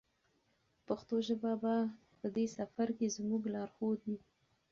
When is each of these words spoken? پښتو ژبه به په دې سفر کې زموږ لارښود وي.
پښتو 0.87 1.15
ژبه 1.27 1.51
به 1.61 1.75
په 2.19 2.27
دې 2.35 2.45
سفر 2.57 2.87
کې 2.97 3.13
زموږ 3.17 3.41
لارښود 3.53 3.99
وي. 4.07 4.17